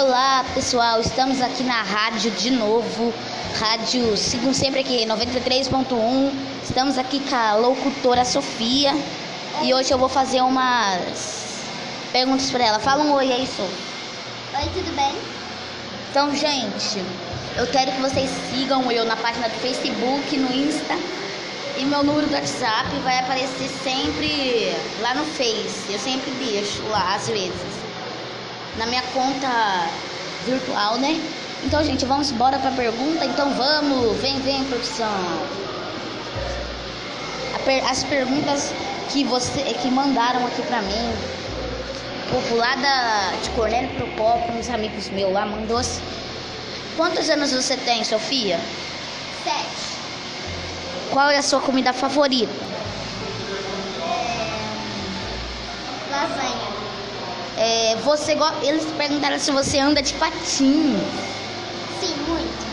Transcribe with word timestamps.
Olá 0.00 0.44
pessoal, 0.54 1.00
estamos 1.00 1.40
aqui 1.40 1.64
na 1.64 1.82
rádio 1.82 2.30
de 2.30 2.52
novo, 2.52 3.12
rádio 3.58 4.16
sigam 4.16 4.54
sempre 4.54 4.78
aqui 4.78 5.04
93.1. 5.04 6.32
Estamos 6.62 6.96
aqui 6.96 7.18
com 7.18 7.34
a 7.34 7.56
locutora 7.56 8.24
Sofia 8.24 8.92
e 9.60 9.74
hoje 9.74 9.90
eu 9.90 9.98
vou 9.98 10.08
fazer 10.08 10.40
umas 10.40 11.64
perguntas 12.12 12.48
para 12.48 12.64
ela. 12.64 12.78
Fala 12.78 13.02
um 13.02 13.12
oi 13.12 13.32
aí, 13.32 13.44
Sofia. 13.44 13.66
Oi, 14.60 14.70
tudo 14.72 14.94
bem? 14.94 15.16
Então, 16.12 16.32
gente, 16.32 17.02
eu 17.56 17.66
quero 17.66 17.90
que 17.90 18.00
vocês 18.00 18.30
sigam 18.52 18.92
eu 18.92 19.04
na 19.04 19.16
página 19.16 19.48
do 19.48 19.56
Facebook, 19.56 20.36
no 20.36 20.54
Insta 20.54 20.94
e 21.76 21.84
meu 21.84 22.04
número 22.04 22.28
do 22.28 22.34
WhatsApp 22.34 22.88
vai 23.02 23.18
aparecer 23.18 23.68
sempre 23.82 24.72
lá 25.00 25.14
no 25.14 25.24
Face. 25.24 25.92
Eu 25.92 25.98
sempre 25.98 26.30
deixo 26.38 26.84
lá 26.84 27.16
às 27.16 27.26
vezes 27.26 27.87
na 28.78 28.86
minha 28.86 29.02
conta 29.12 29.88
virtual, 30.46 30.96
né? 30.98 31.20
Então, 31.64 31.82
gente, 31.84 32.04
vamos 32.06 32.30
embora 32.30 32.58
para 32.58 32.70
a 32.70 32.72
pergunta. 32.72 33.24
Então, 33.24 33.50
vamos, 33.50 34.16
vem, 34.18 34.40
vem, 34.40 34.64
produção. 34.64 35.08
Per 37.64 37.84
as 37.84 38.04
perguntas 38.04 38.72
que 39.10 39.24
você 39.24 39.62
que 39.82 39.90
mandaram 39.90 40.46
aqui 40.46 40.62
para 40.62 40.80
mim, 40.80 41.12
povo 42.30 42.56
lá 42.56 42.76
da, 42.76 43.32
de 43.42 43.50
Cornélio 43.50 43.90
Procópio, 43.90 44.54
uns 44.54 44.70
amigos 44.70 45.10
meus 45.10 45.32
lá, 45.32 45.44
mandou 45.44 45.78
assim. 45.78 46.00
Quantos 46.96 47.28
anos 47.28 47.52
você 47.52 47.76
tem, 47.76 48.02
Sofia? 48.04 48.58
Sete. 49.44 49.98
Qual 51.10 51.30
é 51.30 51.38
a 51.38 51.42
sua 51.42 51.60
comida 51.60 51.92
favorita? 51.92 52.67
Você 58.04 58.34
go... 58.34 58.44
Eles 58.62 58.84
perguntaram 58.96 59.38
se 59.38 59.50
você 59.50 59.78
anda 59.78 60.02
de 60.02 60.12
patins. 60.14 60.98
Sim, 62.00 62.14
muito. 62.26 62.66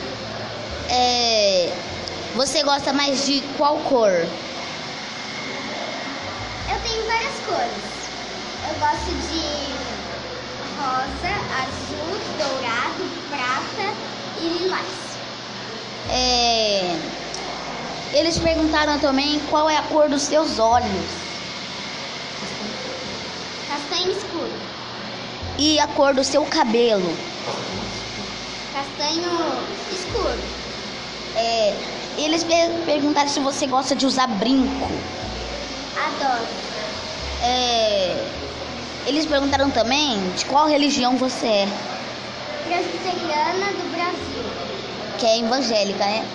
É, 0.89 1.73
você 2.35 2.63
gosta 2.63 2.93
mais 2.93 3.25
de 3.25 3.41
qual 3.57 3.77
cor? 3.79 4.11
Eu 4.11 4.29
tenho 6.83 7.05
várias 7.05 7.33
cores. 7.45 7.95
Eu 8.67 8.75
gosto 8.79 9.11
de 9.29 9.75
rosa, 10.77 11.33
azul, 11.63 12.19
dourado, 12.37 13.03
prata 13.29 13.87
e 14.41 14.43
lilás. 14.59 14.93
É, 16.09 16.97
eles 18.13 18.37
perguntaram 18.37 18.99
também 18.99 19.39
qual 19.49 19.69
é 19.69 19.77
a 19.77 19.83
cor 19.83 20.09
dos 20.09 20.21
seus 20.21 20.59
olhos. 20.59 21.25
Castanho 23.67 24.11
escuro. 24.11 24.53
E 25.57 25.79
a 25.79 25.87
cor 25.87 26.13
do 26.13 26.23
seu 26.23 26.45
cabelo. 26.45 27.15
Castanho 28.73 29.31
escuro. 29.91 30.39
É, 31.35 31.73
eles 32.17 32.43
per 32.43 32.69
perguntaram 32.85 33.29
se 33.29 33.39
você 33.39 33.65
gosta 33.67 33.95
de 33.95 34.05
usar 34.05 34.27
brinco. 34.27 34.89
Adoro. 35.97 36.47
É, 37.41 38.25
eles 39.07 39.25
perguntaram 39.25 39.69
também 39.69 40.19
de 40.35 40.45
qual 40.45 40.67
religião 40.67 41.15
você 41.15 41.47
é. 41.47 41.67
Presbiteriana 42.65 43.71
do 43.73 43.91
Brasil. 43.91 44.43
Que 45.17 45.25
é 45.25 45.39
evangélica, 45.39 46.03
né? 46.03 46.25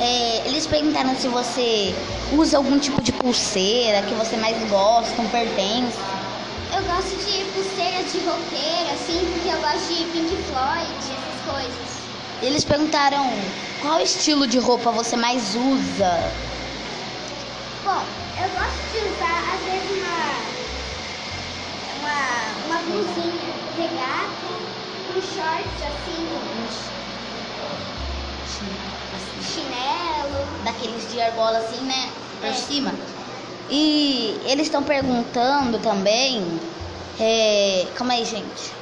É, 0.00 0.42
eles 0.46 0.66
perguntaram 0.66 1.14
se 1.16 1.26
você 1.28 1.94
usa 2.32 2.56
algum 2.56 2.78
tipo 2.78 3.02
de 3.02 3.12
pulseira 3.12 4.02
que 4.02 4.14
você 4.14 4.36
mais 4.36 4.56
gosta, 4.68 5.20
um 5.20 5.28
pertence. 5.28 5.98
Eu 6.78 6.84
gosto 6.84 7.16
de 7.16 7.44
pulseira 7.46 8.04
de 8.04 8.20
roqueira, 8.20 8.92
assim, 8.92 9.26
porque 9.32 9.48
eu 9.48 9.60
gosto 9.60 9.92
de 9.92 10.04
Pink 10.12 10.36
Floyd, 10.44 11.12
essas 11.12 11.40
coisas. 11.44 11.98
Eles 12.40 12.64
perguntaram 12.64 13.26
qual 13.82 14.00
estilo 14.00 14.46
de 14.46 14.60
roupa 14.60 14.92
você 14.92 15.16
mais 15.16 15.56
usa. 15.56 16.32
Bom, 17.82 18.04
eu 18.40 18.48
gosto 18.50 18.92
de 18.92 19.08
usar, 19.08 19.54
às 19.54 19.64
vezes, 19.64 19.90
uma, 19.90 20.44
uma, 21.98 22.64
uma 22.64 22.82
blusinha 22.82 23.54
regata, 23.76 24.46
um 25.10 25.20
shorts, 25.20 25.82
assim, 25.82 26.28
chinelo. 29.40 30.46
Daqueles 30.62 31.10
de 31.10 31.20
argola 31.20 31.58
assim, 31.58 31.84
né? 31.84 32.12
Por 32.38 32.46
É. 32.46 32.52
cima. 32.52 32.94
E 33.70 34.40
eles 34.44 34.66
estão 34.66 34.82
perguntando 34.82 35.78
também. 35.78 36.44
É... 37.20 37.86
Calma 37.94 38.14
aí, 38.14 38.24
gente. 38.24 38.72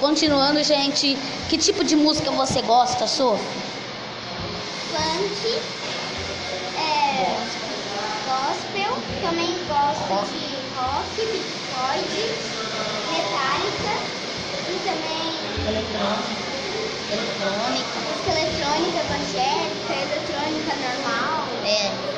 Continuando, 0.00 0.62
gente. 0.62 1.16
Que 1.48 1.56
tipo 1.56 1.84
de 1.84 1.96
música 1.96 2.30
você 2.30 2.60
gosta, 2.62 3.06
Sô? 3.06 3.36
funk, 4.94 5.60
é, 6.76 7.34
gospel, 8.24 8.92
também 9.22 9.52
gosto 9.66 10.06
Rock. 10.08 10.30
de 10.30 10.54
rock, 10.76 11.16
Floyd, 11.66 12.14
Metallica 13.10 13.94
e 14.68 14.78
também 14.86 15.34
Eletrônica. 15.66 16.44
Eletrônica. 17.10 17.96
música 18.00 18.30
eletrônica 18.30 18.98
evangélica, 19.00 19.92
eletrônica 19.94 20.72
normal. 20.76 21.48
É. 21.64 22.14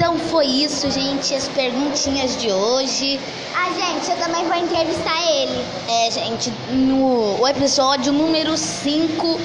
Então 0.00 0.18
foi 0.18 0.46
isso, 0.46 0.90
gente. 0.90 1.34
As 1.34 1.46
perguntinhas 1.48 2.34
de 2.40 2.50
hoje. 2.50 3.20
Ah, 3.54 3.70
gente, 3.70 4.10
eu 4.10 4.16
também 4.16 4.46
vou 4.46 4.56
entrevistar 4.56 5.20
ele. 5.30 5.62
É, 5.86 6.10
gente, 6.10 6.50
no 6.70 7.38
o 7.38 7.46
episódio 7.46 8.10
número 8.10 8.56
5 8.56 9.38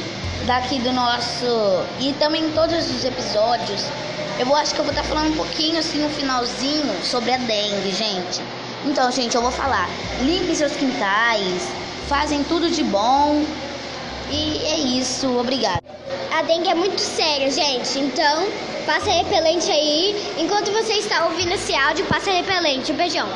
daqui 0.45 0.79
do 0.79 0.93
nosso. 0.93 1.45
E 1.99 2.13
também 2.13 2.45
em 2.45 2.51
todos 2.51 2.89
os 2.89 3.03
episódios. 3.03 3.83
Eu 4.39 4.45
vou, 4.45 4.55
acho 4.55 4.73
que 4.73 4.79
eu 4.79 4.85
vou 4.85 4.93
estar 4.93 5.03
falando 5.03 5.33
um 5.33 5.35
pouquinho 5.35 5.77
assim 5.77 6.01
no 6.01 6.09
finalzinho 6.09 7.03
sobre 7.03 7.33
a 7.33 7.37
dengue, 7.37 7.91
gente. 7.91 8.41
Então, 8.85 9.11
gente, 9.11 9.35
eu 9.35 9.41
vou 9.41 9.51
falar. 9.51 9.89
Limpem 10.21 10.55
seus 10.55 10.71
quintais, 10.71 11.67
fazem 12.07 12.45
tudo 12.45 12.69
de 12.69 12.81
bom. 12.81 13.43
E 14.31 14.57
é 14.65 14.77
isso, 14.99 15.27
obrigada. 15.39 15.81
A 16.31 16.41
dengue 16.41 16.69
é 16.69 16.75
muito 16.75 16.99
séria, 16.99 17.49
gente. 17.49 17.99
Então, 17.99 18.47
passa 18.85 19.09
repelente 19.11 19.69
aí. 19.71 20.15
Enquanto 20.37 20.71
você 20.71 20.93
está 20.93 21.25
ouvindo 21.25 21.53
esse 21.53 21.73
áudio, 21.75 22.05
passa 22.05 22.31
repelente. 22.31 22.91
Um 22.91 22.95
beijão. 22.95 23.27